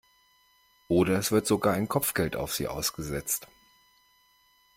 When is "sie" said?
2.55-2.67